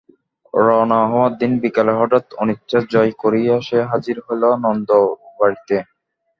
রওনা 0.53 0.99
হওয়ার 1.09 1.33
দিন 1.41 1.51
বিকালে 1.63 1.93
হঠাৎ 1.99 2.25
অনিচ্ছা 2.41 2.79
জয় 2.91 3.11
করিয়া 3.21 3.55
সে 3.67 3.77
হাজির 3.91 4.17
হইল 4.25 4.43
নন্দও 4.63 5.05
বাড়িতে। 5.39 5.75